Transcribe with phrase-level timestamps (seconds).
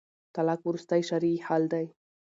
[0.35, 1.85] طلاق وروستی شرعي حل دی